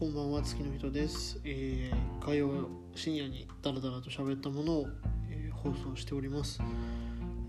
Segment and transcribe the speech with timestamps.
[0.00, 4.86] こんばんは月の人です、えー、火曜深夜にダラダラと喋ったものを、
[5.28, 6.58] えー放送しております、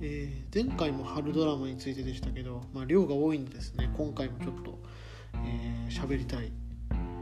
[0.02, 3.90] えー前回も春ドラマについてでしたけど、まあ、量が多いんでですね。
[3.96, 4.78] 今回もちょっと
[5.46, 6.52] えー喋、りたい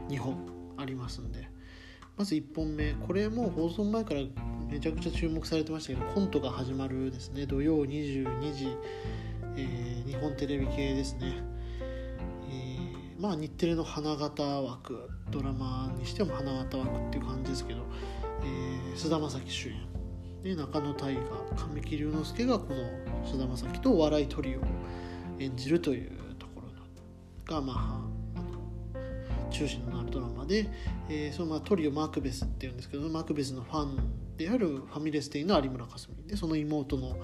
[0.08, 1.48] 2本ありますんで。
[2.16, 2.94] まず1本目。
[2.94, 4.22] これも放送前から
[4.68, 7.46] めちゃくちゃ注目されてましたけどコントが始まるですね。
[7.46, 8.76] 土曜22時、
[9.56, 11.59] えー日本テレビ系ですね。
[13.20, 17.80] まあ日テレの花形枠ドラマにしても花形枠っていう感じですけど
[18.42, 19.74] えー菅、田将暉主演
[20.42, 24.62] で中野大河神木隆之介がこの菅田将暉とお笑いトリオを
[25.38, 26.62] 演じるというとこ
[27.46, 30.66] ろがまあ中心となるドラマで、
[31.08, 37.16] えーそのまあトリオマークベスっていうんですけどマークベスのファンであるファミレス店の有村架純でその妹の、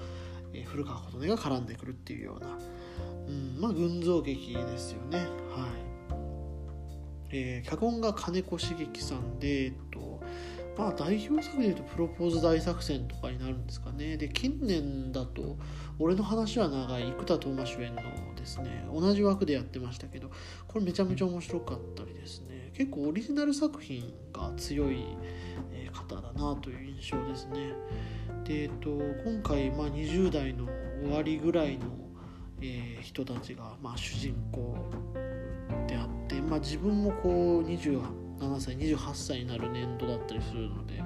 [0.67, 2.59] 古川琴音が絡んでくるっていうような、
[3.29, 5.86] うん、まあ群像劇ですよねはい。
[7.39, 10.21] えー脚本が金子茂樹さんで、えっと
[10.77, 14.16] まあ、代表作でいうと「プロポーズ大作戦」とかになるんですかね。
[14.16, 15.57] で近年だと
[15.99, 18.02] 「俺の話は長い」生田斗真主演の
[18.37, 20.30] ですね同じ枠でやってましたけど
[20.69, 22.71] これめちゃめちゃ面白かったりですね。
[22.75, 24.99] 結構オリジナル作品が強い
[25.93, 27.73] 方だなという印象ですね。
[28.45, 28.91] で、えっと、
[29.25, 30.66] 今回、まあ、20代の
[31.03, 31.87] 終わりぐらいの、
[32.60, 34.77] えー人たちが、まあ、主人公、
[36.49, 38.01] まあ、自分もこう27
[38.61, 41.03] 歳28歳になる年度だったりするので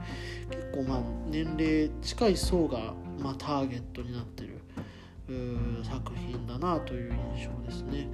[0.50, 4.60] 結構まあ年齢近い層がまあターゲットになってる
[5.84, 8.08] 作品だなという印象ですね。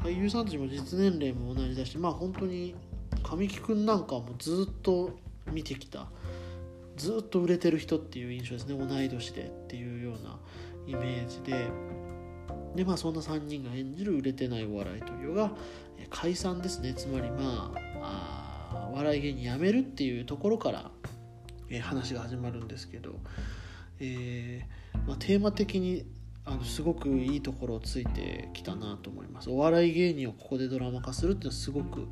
[0.00, 2.74] 俳優さんたちも実年齢も同じだしまあ本当に
[3.22, 5.18] 神木君なんかもずっと
[5.50, 6.08] 見てきた
[6.96, 8.76] ずっと売れてる人っていう印象ですね。
[8.76, 10.38] 同い年でっていうような
[10.86, 12.03] イメージで。
[12.74, 15.52] でまあそんな3人が演じる売れてないお笑いトリオが
[16.10, 16.94] 解散ですね。
[16.94, 17.72] つまりま
[18.02, 20.90] あお笑い芸人辞めるっていうところから、
[21.70, 23.14] えー話が始まるんですけど、
[24.00, 26.04] えーまあ、テーマ的に
[26.44, 29.50] あのすごくいいところをついてきたなと思います。
[29.50, 32.08] お笑い芸人をここでドラマ化するっていうのはすごく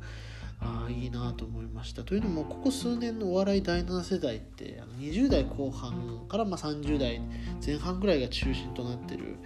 [0.59, 2.03] あいいなと思いました。
[2.03, 7.21] というのもここ数年のお笑い第7世代ってあの20代後半からま30代
[7.63, 9.37] 前半ぐらいが中心となってる、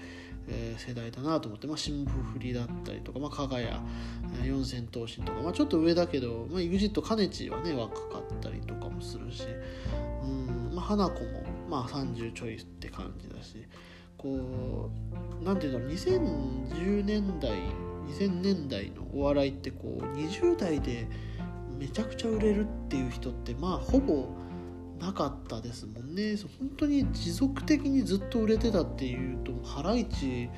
[0.47, 2.09] えー世代だなと思って、まあ、霜降
[2.39, 9.43] りだったりとか、まあ、加賀谷えー四千頭身とか、まあ、ちょっと上だけど、まあ、EXIT かねちはね若かったりとかもするし
[10.23, 13.65] うん、まあ、花子も、まあ、30ちょいって感じだし
[14.17, 14.89] こ
[15.41, 17.51] うなんていうんだろう2010年代
[18.07, 21.07] 2000年代のお笑いってこう20代で
[21.77, 24.27] めちゃくちゃ売れるっていう人ってまあほぼ
[24.99, 26.35] なかったですもんね。
[26.59, 30.49] 本当に持続的にずっと売れてたっていうとハライチ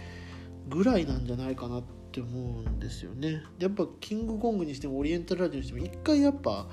[0.70, 3.44] ぐらいなんじゃないかなって思うんですよね。
[3.58, 6.68] でやっぱキングコングにしてもオリエンタルラジオにしても一回やっぱ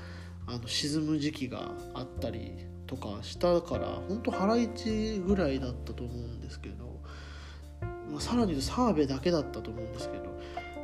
[0.46, 2.52] あの沈む時期があったり
[2.86, 7.00] とかしたから本当ハライチぐらいだったと思うんですけど、
[8.10, 10.26] まあ、さらに言うと澤部だけだったと思うんですけど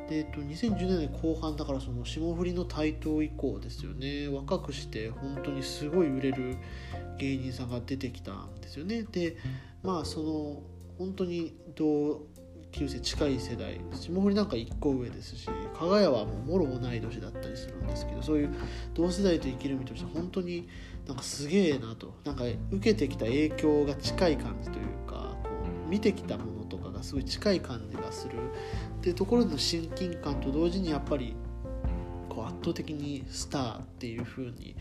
[0.09, 4.29] で、えっと、2010年後半だからその霜降りの台頭以降ですよね。
[4.29, 6.57] 若くして本当にすごい売れる
[7.19, 9.05] 芸人さんが出てきたんですよね。
[9.05, 9.37] で
[9.83, 10.63] まあその
[10.99, 12.27] 本当に同
[12.73, 15.47] 級生近い世代霜降りなんか1個上ですし
[15.79, 18.55] 加賀谷はもうもろ同い年だったりするんですけどそういう
[18.95, 20.69] 同世代と生きる身として本当に
[21.07, 22.15] なんかすげえなと。
[22.25, 25.49] なんか受けてきた影響が近い感じというかこ
[25.87, 28.35] う見てきたものとかがすごい近い感じがする
[29.03, 31.35] っていうところの親近感と同時にやっぱり
[32.35, 34.75] こう圧倒的にスターっていう風に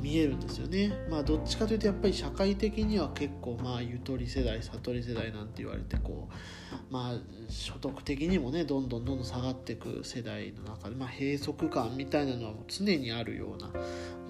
[0.00, 0.92] 見えるんですよね。
[1.08, 7.18] まあどっちかというとやっぱり社会的には結構まあゆとり世代悟り世代なんて言われてこうまあ
[7.48, 13.68] 所得的にもねどんどんどんどん下がっていく世代の中でまあ閉塞感みたいなのは常にあるような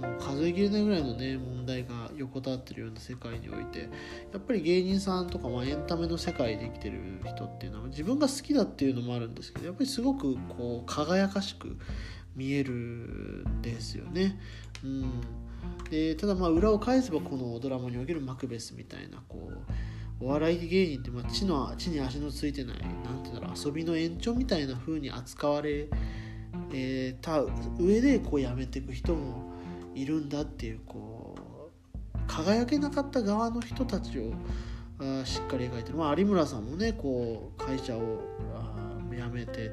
[0.08, 11.78] もう数えきれないぐらいのね問題が横たわってるような世界においてやっぱり芸人さんとか、まあ、エンタメの世界で生きてる人っていうのは自分が好きだっていうのもあるんですけどやっぱりすごくこう輝かしく
[12.36, 14.38] 見えるんですよね。
[14.84, 15.20] うん、
[15.90, 19.50] でただまあ裏を返せばこのドラマにおけるマクベスみたいなこ
[20.20, 25.88] うお笑い芸人ってまあ地の地に足のついてないなんていうんだろう遊びの延長みたいな風に扱われ、
[26.72, 27.40] えーた
[27.78, 29.52] 上でこうやめていく人も
[29.94, 34.32] いるんだっていうこう輝けなかった側の人たちを
[34.98, 38.20] あしっかり描いてる、まあ、有村さんもねこう会社を
[38.54, 38.74] あ
[39.10, 39.70] 辞めて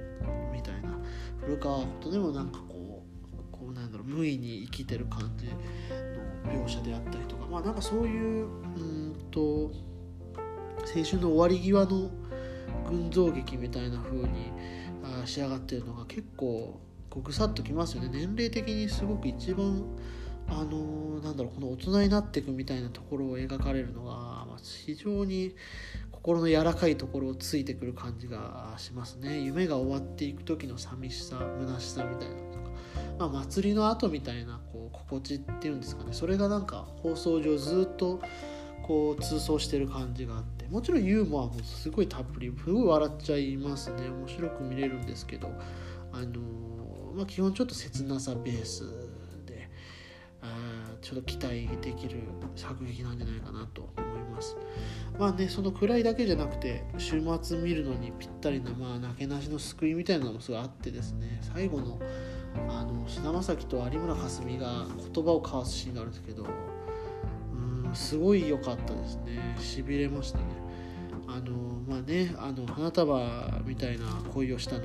[1.47, 3.03] みたいな古川ことでもなんかこ
[3.33, 5.51] うこうなんだろう無意に生きてる感じの
[6.51, 9.71] 描写であったりとかまあなんかそういううんと
[10.95, 12.09] 青春の終わり際の
[12.89, 14.51] 群像劇みたいな風に
[15.03, 16.79] あ仕上がってるのが結構
[17.09, 18.09] こうぐさっときますよね。
[18.11, 19.83] 年齢的にすごく一番
[20.49, 25.55] あのー、なんだろうこの大人になっていくみたいなところを描かれるのが、まあ、非常に
[26.23, 29.41] 心の柔らかいところをついてくる感じがしますね。
[29.41, 32.69] 夢が終わっていく時の寂しさ虚しさみたいなとか、
[33.19, 36.13] まあ、祭りの後みたいなこう心地っていうんですかね。
[36.13, 38.21] それがなんか放送上ずっと
[38.83, 40.65] こう通奏してる感じがあって。
[40.69, 44.07] もちろんユーモアもすごいたっぷりすごい笑っちゃいますね。
[44.07, 45.49] 面白く見れるんですけど。
[46.13, 46.39] あの
[47.15, 49.02] まあ、基本ちょっと切なさベース
[51.03, 52.21] ちょっと期待できる
[52.55, 54.55] 作劇なんじゃないかなと思います。
[55.19, 61.39] まあねその暗いだけじゃなくて週末見るのにぴったりな、まあ、なけなしの救いみたいなのもすごいあってですね。
[61.41, 62.00] 最後の
[62.69, 69.55] あの菅田将暉と有村架純が言葉を交わすシーンがあるんですけどうんすごい良かったですね。
[69.59, 70.45] しびれましたね。
[71.27, 71.51] あの
[71.88, 74.83] まあねあの花束みたいな恋をしたの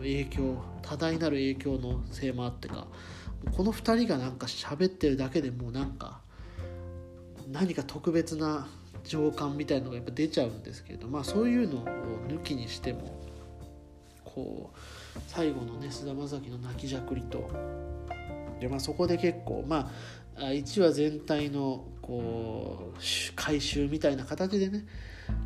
[0.00, 2.86] 影響多大なる影響のせいもあってか
[3.56, 6.20] この2人がなんか喋ってるだけでもうなんか
[7.50, 8.68] 何か特別な
[9.04, 11.84] 情感みたいのがやっぱ出ちゃうんですけれどまあそういうのを
[12.28, 13.20] 抜きにしても
[14.24, 14.78] こう
[15.26, 17.50] 最後のね菅田将暉の泣きじゃくりと
[18.60, 19.90] で、まあ、そこで結構ま
[20.36, 22.98] あ1話全体のこう
[23.34, 24.86] 回収みたいな形でね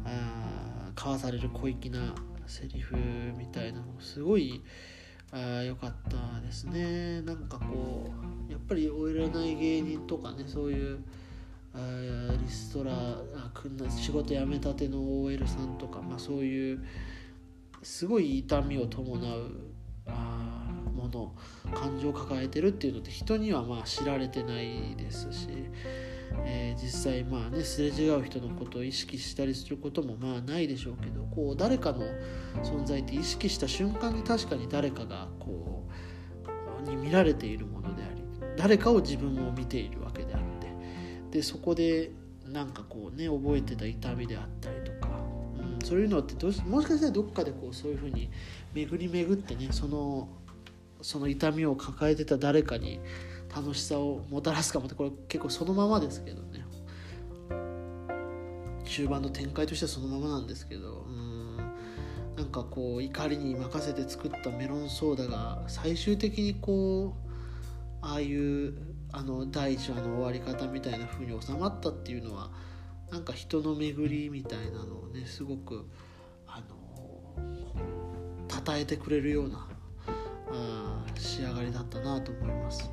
[0.05, 2.15] あ交わされる小粋な
[2.47, 2.97] セリフ
[3.39, 4.63] みたいなのすごい
[5.39, 7.23] 良かったですね。
[7.23, 8.11] なんかこ
[8.49, 10.99] うやっぱり終えらない芸人とかねそういう
[11.75, 16.85] リストラあくんな仕事辞めたての OL さんとか、まあ、そういう
[17.83, 19.51] すごい痛みを伴う
[20.07, 21.35] あもの
[21.75, 25.49] 感情を抱えてるっていうのって人にはまあ知られてないですし
[26.47, 32.05] えー、実際まあねすれ違う人のことを意識したりすることもまあないでしょうけどこう誰かの
[32.63, 35.87] 存在って意識した瞬間に確かに誰かがこ
[36.87, 38.23] うに見られているものであり
[38.57, 42.11] 誰かを自分も見ているわけであってでそこで
[42.47, 45.09] なんかこうね覚えてた痛みであったりとか、
[45.59, 48.31] うん、そういうのってどうしもしかしたらどっかでこうそういうふうに
[48.73, 50.29] 巡り巡ってねその
[51.01, 53.01] その痛みを抱えてた誰かに
[53.55, 56.65] 楽しさをもたらすかもってこれ結構そのままですけどね。
[58.85, 61.05] 終盤の展開としてはそのままなんですけど。
[61.07, 61.45] うん。
[62.37, 67.35] なんかこう怒りに任せて作ったメロンソーダが最終的にこう
[68.01, 68.75] ああいう
[69.13, 72.51] あの第1話の終わり方みたいな風に収まったっていうのは
[73.11, 75.87] なんか人の巡りみたいなのをねすごく
[76.47, 76.75] あの
[78.67, 79.69] 称えてくれるような
[81.17, 82.91] 仕上がりだったなと思います。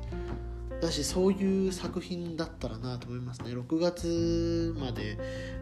[0.82, 3.52] だしそういう作品だったらなと思いますね。
[3.52, 5.16] 6月まで、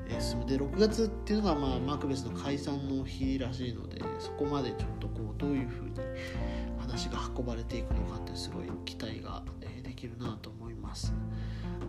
[0.09, 0.47] えー、進む。
[0.47, 5.93] で6月っていうのが、まあ、マクベスの解散の日らしいのでそこまでちょっとこうどういうふうに
[6.79, 11.13] 話が運ばれていくのかってすごい期待が、えできるなと思います。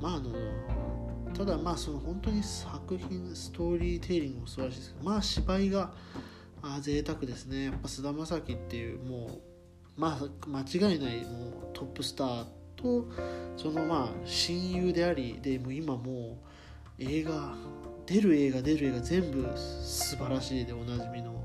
[0.02, 0.34] まああの
[1.34, 5.94] ただまあその本当に作品ストーリーテイリングも素晴らしいですけどまあ芝居が
[6.62, 7.66] あ贅沢ですね。
[7.66, 9.42] やっぱ菅田将暉っていうもう
[9.96, 13.06] まあ間違いないもうトップスターと
[13.58, 16.38] そのまあ親友でありでも今も
[17.00, 17.56] う映画
[18.06, 21.44] 出る映画出る映画全部素晴らしいでおなじみの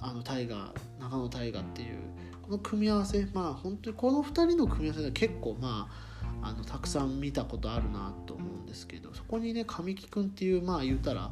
[0.00, 1.98] あの大河中野大河っていう
[2.42, 5.88] この組み合わせまあ本当にこの2人の組み合わせが結構ま
[6.40, 11.30] ああのたくさん見たことあるなと思うんですけどそこにね神木君っていうまあ言うたら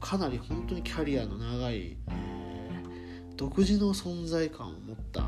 [0.00, 1.96] かなり本当にキャリアの長い、え、
[3.36, 5.22] 独自の存在感を持った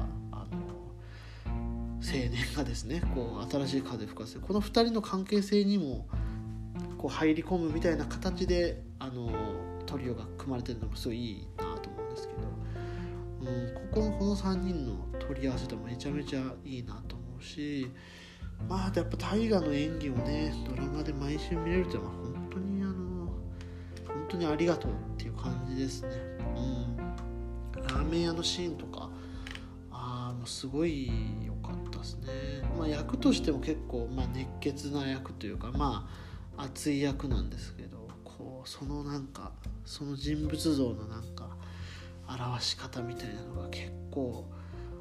[2.12, 6.06] 年がですねこう新しい風吹かせこの2人の関係性にも
[6.98, 9.30] こう入り込むみたいな形であの
[9.86, 17.90] トリオが組まれてるのもすごいいいなと思うんですけど、うん、ここのこの3人の取り合わせとめちゃめちゃいいなと思うし
[18.68, 22.92] まあやっぱ大河の演技をねドラマで毎週見れるっていうのは本当にあの
[24.06, 26.08] 本当にありがとうっていう感じですね。
[26.56, 29.10] うん、ラーメン屋のシーンとか
[29.92, 31.10] あもうすごい
[32.06, 36.08] ですね、まあ、役としても結構、まあ、熱血な役というかま
[36.56, 39.52] あ熱い役なんですけどこうそのなんか
[39.84, 41.56] その人物像のなんか
[42.28, 44.44] 表し方みたいなのが結構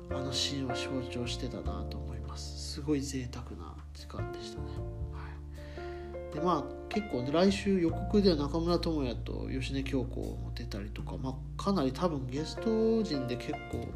[0.09, 2.73] あのシーンは象徴してたなと思います。
[2.75, 4.67] すごい贅沢な時間でしたね、
[5.13, 13.87] はい、でまあ結構、ね、来週予告では中村倫也と芳根京子も出たりとか、まあ、かなり多分ゲスト陣で結構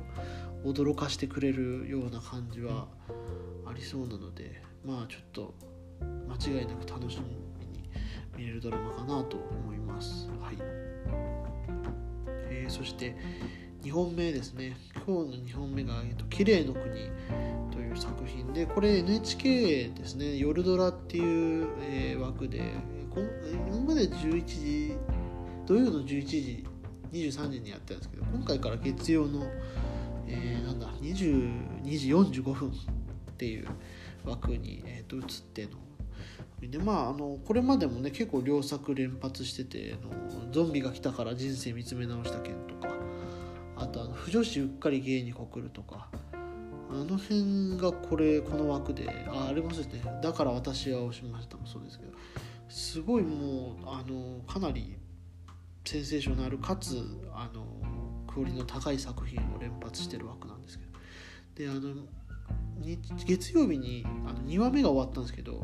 [0.63, 2.87] 驚かしてくれるような感じは
[3.65, 5.53] ありそうなのでまあちょっと
[6.01, 7.89] 間違いなく楽しみに
[8.37, 10.29] 見れるドラマかなと思います。
[10.41, 10.57] はい。
[12.51, 13.17] えー、そして、
[13.83, 14.77] 2本目ですね。
[15.05, 16.83] 今日の2本目が「えっと、綺麗の国」
[17.71, 22.61] という作品でこれ NHK ですね「夜ドラ」っていう、えー、枠で
[23.67, 24.93] 今まで11時
[25.65, 26.67] 土曜の11時
[27.11, 29.43] 23時にやってたんですけど今回から月曜の、
[30.29, 32.73] えー、なんだ22時45分っ
[33.37, 33.67] ていう
[34.25, 35.71] 枠に、えー、と移っての。
[36.61, 42.93] でまああのこれまでもね結構良作連発しててのゾンビが来たから人生見つめ直した件とか
[43.77, 46.09] あとあの不女子うっかり芸に告るとか
[46.91, 50.19] あの辺がこれこの枠でああれもそうですね。
[50.21, 52.11] だから私は押しましたもそうですけど。
[52.69, 54.95] すごいもうあのかなり
[55.85, 57.65] センセーショナルかつあの
[58.29, 60.91] クオリの高い作品を連発してる枠なんですけど
[61.55, 61.95] であの
[63.25, 65.61] 月曜日にあの2話目が終わったんですけど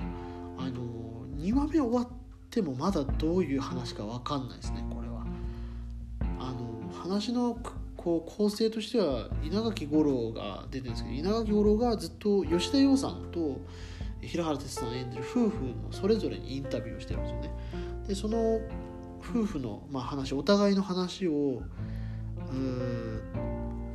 [0.57, 2.07] あの2話目終わっ
[2.50, 5.25] てもまだどういう話か分かんないですねこれは。
[6.39, 7.57] あの話の
[7.95, 13.62] こう構成としては稲垣吾郎が出てるんですけど稲垣吾郎がずっと吉田羊さんと
[14.22, 17.51] 平原哲さん演じる夫婦のそれぞれにインタビューをしてるんですよね。
[18.07, 18.60] でその
[19.22, 21.63] 夫婦の、まあ、話お互いの話を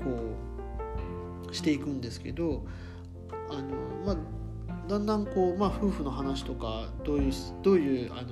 [0.03, 0.11] こ
[1.51, 2.65] うしていくんですけど
[3.51, 8.29] あの、まあ、だんだんこう、まあ、夫婦の話とかどういうどういうあの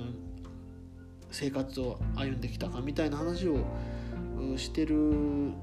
[1.31, 3.57] 生活を歩んできたかみたいな話を
[4.57, 5.53] してる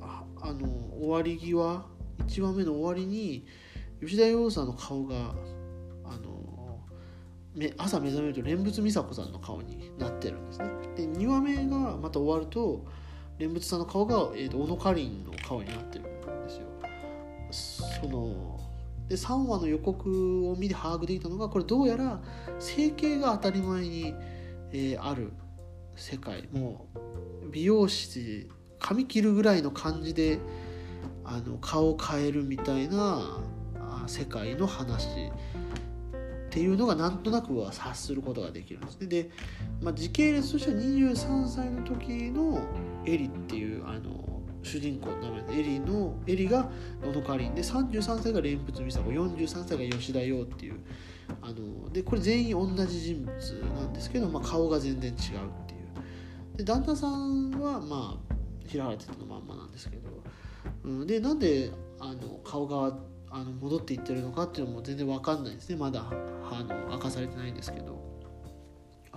[0.00, 0.68] あの
[1.00, 1.84] 終わり際
[2.26, 3.44] 1話目の終わりに
[4.00, 5.34] 吉田羊さんの顔が
[6.04, 6.80] あの
[7.78, 10.66] 朝目覚めると蓮仏美佐子さんの顔になってるんですね。
[10.94, 12.84] で2話目がまた終わると
[13.38, 16.66] 蓮仏さんの顔が、えーと、小野かりんの顔になってるんですよ。
[18.02, 18.60] その
[19.08, 22.20] で3話の予告を見て把握できたのがこれどうやら
[22.58, 24.14] 整形が当たり前に、
[24.72, 25.32] えー、ある
[25.94, 26.86] 世界も
[27.44, 30.38] う美容師髪切るぐらいの感じで
[31.24, 33.38] あの顔を変えるみたいな
[34.06, 35.08] 世界の話っ
[36.50, 39.06] ていうのがなんとなくは察することができるんですね。
[39.06, 39.30] で、
[39.82, 42.60] まあ、時系列としては23歳の時の
[43.06, 46.68] エリっていうあの主人公の名前でエリのエリが
[47.02, 50.80] 小野かりんで33歳が蓮仏美佐子43歳が吉田洋っていう
[51.40, 53.32] あのでこれ全員同じ人物
[53.80, 56.56] なんですけど、まあ、顔が全然違うっていう。
[56.56, 58.34] で旦那さんはまあ
[58.66, 60.08] 平原哲のまんまなんですけど、
[60.84, 61.70] うん、でなんで
[62.00, 62.96] あの顔が
[63.30, 65.76] あの戻っていってるのかっていうのも全然分かんないですね。
[65.76, 66.04] まだ
[66.50, 68.04] あの明かされてないんですけど。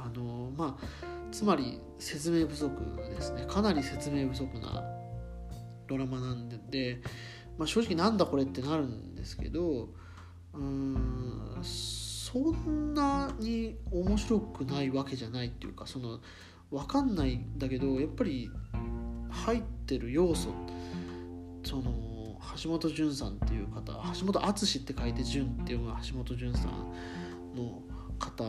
[0.01, 2.71] あのまあつまり説明不足
[3.09, 3.45] ですね。
[3.47, 4.83] かなり説明不足な
[5.87, 7.01] ドラマなんで、
[7.57, 9.89] まあ、正直なんだこれってなるんですけど
[10.53, 16.19] うーんそんなに面白くないわけじゃないっていうかその
[16.69, 18.51] 分かんないんだけどやっぱり
[19.31, 20.49] 入ってる要素
[21.63, 27.81] その橋本潤さんっていう方橋本淳って書いて潤っていうのが橋本潤さんの
[28.19, 28.43] 方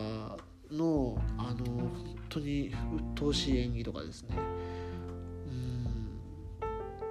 [0.71, 4.35] のあの本当に鬱陶しい演技とかですね。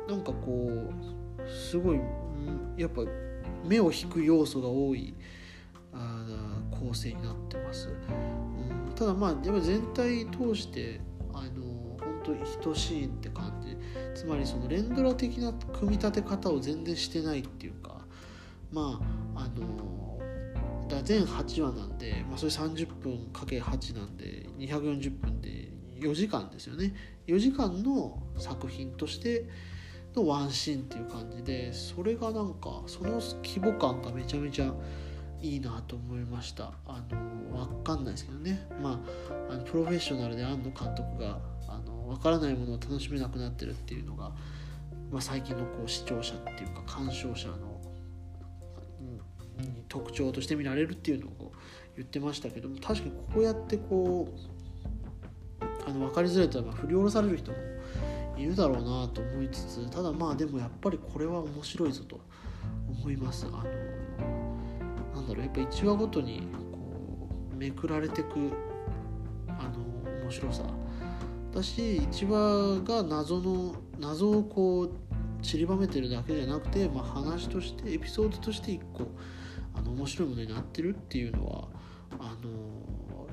[0.09, 0.15] うん。
[0.15, 0.91] なんかこ
[1.39, 2.01] うすごい
[2.77, 3.03] やっぱ
[3.65, 5.15] 目を引く要素が多い
[5.93, 6.25] あ
[6.71, 11.01] 構成になってます、うん、ただまあやっぱ全体通して
[11.35, 13.77] あの本当等しいって感じ。
[14.15, 18.01] つまりその連ドラ的な組み立て方を全然してないっていうか
[18.73, 19.01] ま
[19.35, 20.00] ああの
[20.91, 25.71] だ全8話なんで、まあ、それ30分かけ8なんで240分で
[26.01, 26.95] 4時間ですよね。
[27.27, 29.47] 4時間の作品として
[30.15, 34.73] のワンシーンっていう感じでそれがなんかその規模感がめちゃめちゃ
[35.41, 36.73] いいなと思いました。
[36.87, 38.67] あの分かんないですけどね。
[38.83, 39.01] ま
[39.49, 44.33] ああのプロフェッショナルで庵野監督があの分からないものを楽しめなくなってるっていうのが、
[45.11, 47.70] まあ、最近のこう視聴者っていうか鑑賞者の、
[49.89, 51.53] 特徴として見られるっていうのを
[51.97, 57.59] 言ってましたけども確かにこうやってこうあの分かりづらいとは振り下ろされる人も
[58.37, 62.21] いるだろうなと思いつつただまあでもやっぱりこれは面白いぞと
[62.89, 63.47] 思います。
[63.47, 63.57] あの
[65.15, 68.29] なんだろうやっぱ1話ごとにこうめくられてく
[69.49, 70.63] あの面白さ。
[71.53, 74.91] だし1話が謎の謎をこう
[75.43, 79.09] 散りばめてるだけじゃなくて、まあ、話としてエピソードとして1個
[79.75, 81.69] あの面白いものになってるっていうのは
[82.19, 83.27] あの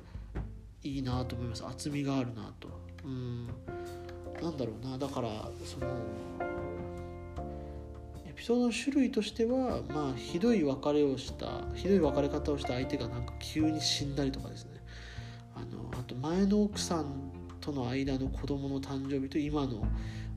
[0.83, 1.65] いいなと思います。
[1.65, 2.69] 厚みがあるなと。
[3.03, 3.47] うん。
[4.41, 4.97] なんだろうな。
[4.97, 5.87] だからその
[8.25, 14.71] エピソードの種類としてはまあひどい別れをしたひどい別れ方をした相手がなんか急に死んだりとかですね。
[15.55, 19.85] あのあと前の奥さんとの間の子供の誕生日と今の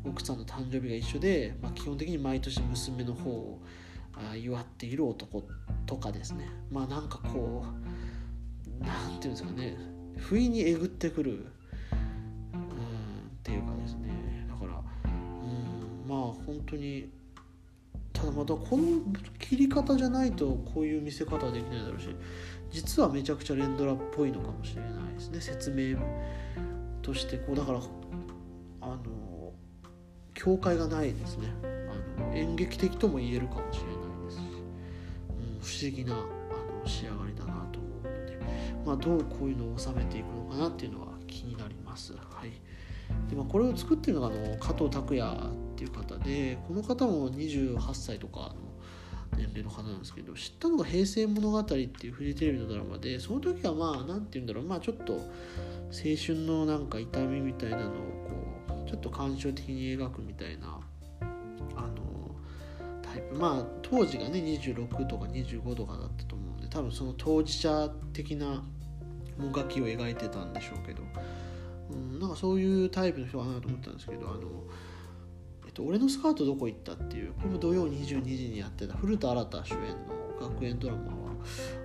[0.04, 3.60] 奥さんの誕生日が一緒で、まあ、基本的に毎年娘の方を
[4.34, 5.44] 祝っている男
[5.90, 6.48] とかですね。
[6.70, 9.76] まあなんかこう何て言うんですかね。
[10.18, 11.42] 不意にえぐってくるうんっ
[13.42, 14.46] ていうかですね。
[14.48, 17.10] だからうんまあ本当に
[18.12, 19.02] ただまたこの
[19.40, 22.08] 切り方じゃないとこういう見せ方はできないだろうし
[22.70, 25.40] 実はめちゃくちゃ連ドラっぽいのかもしれないですね。
[25.40, 25.98] 説明
[27.02, 27.80] としてこうだから
[28.82, 29.52] あの
[30.34, 31.48] 境界がないですね。
[32.20, 33.94] あの演劇的とも言えるかもしれない、
[35.70, 36.24] 不思議なあの
[36.84, 38.38] 仕上がりだなと思うので、
[38.84, 42.12] まあ、どうこういうのを収めていくのかなっていうのは気になります。
[42.14, 42.50] はい。
[43.28, 48.54] でまあ、これを作ってるのがあの加藤拓也っていう方でこの方も28歳とかの
[49.36, 54.64] 年齢の方なんですけど知ったのが「平成物語」っていうフジテレビのドラマでその時はまあ何て言うんだろう。
[54.64, 55.20] まあちょっと青
[55.90, 57.88] 春のなんか痛みみたいなのを
[58.68, 60.78] こうちょっと感傷的に描くみたいな
[63.10, 68.62] タイプまあ当時がね26とか25とかだったと思うんで多分その当事者的な
[69.36, 71.02] もがきを描いてたんでしょうけど、
[71.90, 74.40] うん、なんかそういうタイプの人かなと思ったんですけどあの
[75.66, 79.78] えっと、俺のスカートどこ行ったっていうこれも土曜22時にやってた古田新太主演
[80.40, 81.12] の学園ドラマは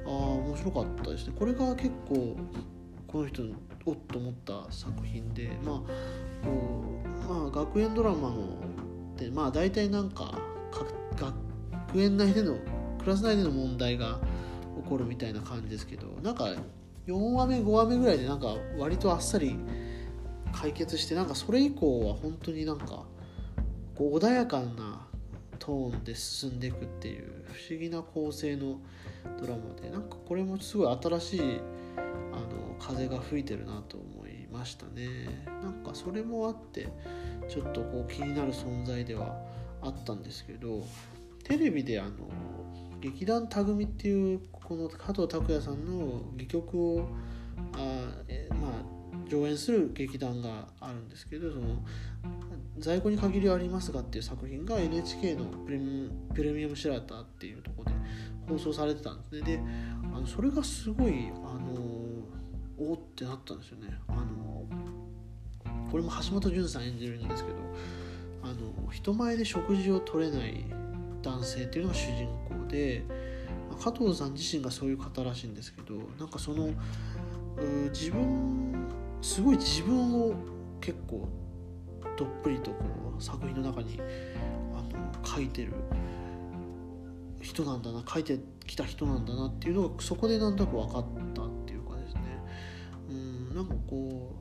[0.07, 1.33] あ面白かったですね。
[1.37, 2.35] これが結構
[3.05, 3.43] この人
[3.85, 5.75] おっと思った作品でまあ
[6.43, 8.57] こう、まあ、学園ドラマの
[9.17, 10.31] でまあ大体なんか
[11.17, 12.57] 学園内での
[12.99, 14.19] クラス内での問題が
[14.83, 16.53] 起こるみたいな感じですけどなんか
[17.07, 19.55] 4話目5話目ぐらいでなんか割とあっさり
[20.51, 23.03] 解決してなんかそれ以降は本当になんか
[23.95, 25.07] こう穏やかな
[25.59, 28.79] トーンで進んでいくっていう不思議な構成の
[29.39, 31.41] ドラマでなんかこれもすごい新しい
[31.95, 36.87] あの風が吹いてるなと思いましたねなんかそれもあって
[37.47, 39.35] ちょっとこう気になる存在では
[39.85, 40.83] あったんですけど
[41.43, 42.11] テレビであの
[42.99, 47.07] 劇団たぐみっていうこの加藤拓也さんの戯曲を
[47.73, 51.83] あえまあ上演する劇団があるんですけどその
[52.77, 57.91] 在庫に限りはありますがっていう作品が NHK のプレミプレミアムシラターっていうとこで
[58.49, 59.41] 放送されてたんですね。
[59.41, 59.59] で
[60.13, 61.75] あのそれがすごいあの
[62.77, 63.97] おおってなったんですよね。
[64.07, 64.65] あの
[65.89, 67.57] これも橋本潤さん演じるんですけど
[68.45, 70.65] あの人前で食事を取れない
[71.23, 73.03] 男性っていうのが主人公で
[73.81, 76.69] 加藤さん自身がそういう方らしいんですけどなんかその
[77.91, 78.87] 自分
[79.21, 80.35] すごい自分を
[80.79, 81.27] 結構
[82.15, 82.83] どっぷりとこ
[83.15, 83.99] の作品の中に
[84.75, 85.73] あの書いてる
[87.41, 92.21] 人なんだな書いてきた人なんだなっていうのがそこでなんとなく分かったっていうかですね。
[93.09, 94.35] うんなんかこ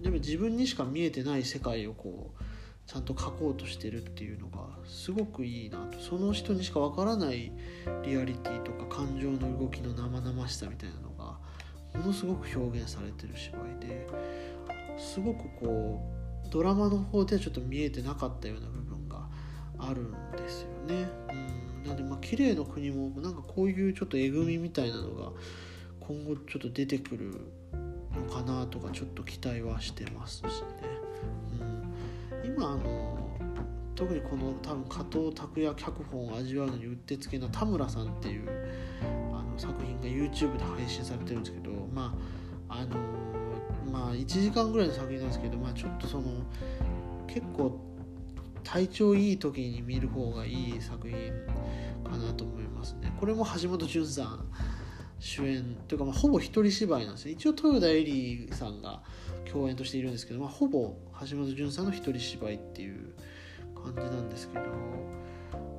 [0.00, 2.43] うでも自分にしか見えてない世界をこう
[2.86, 7.50] ちゃんと書こうとしてるっていうのがすごくいいなとその人にしか分からない
[8.04, 11.38] リアリティとか感情の動きの生々しさみたいなのが
[11.98, 14.06] ものすごく表現されてる芝居で
[14.98, 16.02] すごくこ
[16.46, 19.28] うドラマの方ではちょっと見えてなかったような部分が
[19.78, 21.08] あるんですよね。
[21.30, 25.32] うんなのでまあ綺麗の国もなんかこういうちょっとえぐみみたいなのが
[26.00, 27.40] 今後ちょっと出てくる
[28.14, 30.93] のかなとかちょっと期待はしてますしね。
[32.56, 33.14] うん、今あの
[33.94, 38.48] 特にこの多分加藤拓也脚本を味わうのにうってつけな田村さんっていう
[39.32, 42.16] あの作品が YouTube で配信されてるんですけどま
[42.68, 42.96] ああの
[43.92, 46.24] まあ1時間ぐらいの作品なんですけど、まあ、ちょっとその
[47.28, 47.80] 結構
[48.64, 51.16] 体調いい時に見る方がいい作品
[52.02, 53.12] かなと思いますね。
[53.20, 54.50] これも橋本潤さん
[55.24, 57.32] 主演というか、まあ、ほぼ一人芝居なんですね。
[57.32, 59.02] 一応豊田恵里さんが
[59.50, 60.94] 共演としているんですけど、まあ、ほぼ
[61.26, 63.14] 橋本潤さんの一人芝居っていう
[63.74, 64.64] 感じなんですけど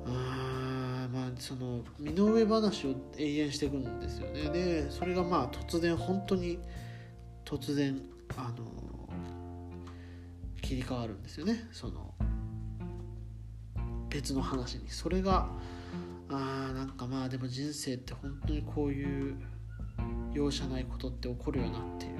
[0.06, 4.50] あまあその身の上話を永遠していくんですよね。
[4.50, 6.58] でそれがまあ突然本当に
[7.44, 8.02] 突然
[8.36, 9.08] あの
[10.60, 11.68] 切り替わるんですよね。
[11.70, 12.14] その
[14.10, 14.88] 別の話に。
[14.88, 15.48] それが
[16.30, 19.36] あなんかまあでも人生って本当にこういう
[20.32, 22.12] 容赦ないことって起こるよなっていう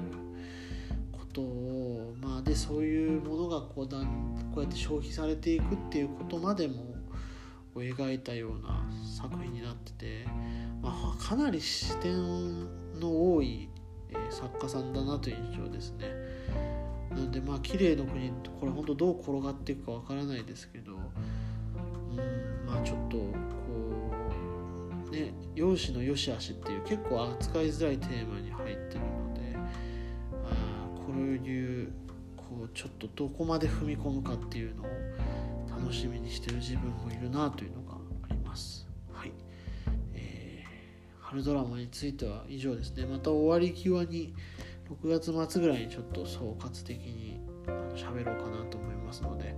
[1.12, 3.98] ことをまあでそういうものがこうだ
[4.54, 6.96] こうやって消費されていくっていうことまでも
[7.74, 10.26] 描いたような作品になってて、
[10.82, 12.64] まあ、かなり視点
[12.98, 13.68] の多い
[14.30, 16.06] 作家さんだなという印象ですね。
[17.10, 20.92] なのでまあ綺麗の国これ本当どう転がっていくかわからないですけど
[22.10, 22.66] うん。
[22.66, 23.32] まあちょっとこ
[25.08, 29.56] うね「容姿の良し悪し」っていう結構扱いづらいテーマに入ってるので
[30.44, 31.92] あこういう
[32.36, 34.86] こうちょっとどこまで踏み込むかっていうのを
[35.68, 37.94] 楽しみにしてる自分もいるなというのが
[38.28, 38.88] あります。
[39.12, 39.32] はい、
[40.14, 43.06] えー、春ドラマについては以上ですね。
[43.06, 44.34] また終わり際に
[45.02, 47.40] 6月末ぐらいにちょっと総括的に
[47.94, 49.54] 喋ろうかなと思いますので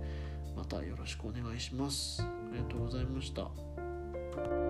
[0.69, 2.21] たよろしくお願いします。
[2.21, 4.68] ありがとうございました。